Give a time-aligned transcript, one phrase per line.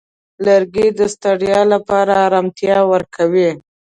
[0.45, 3.49] لرګی د ستړیا لپاره آرامتیا ورکوي.